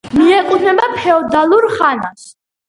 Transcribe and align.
მიეკუთვნება 0.19 0.87
ფეოდალურ 0.93 1.69
ხანას. 1.77 2.25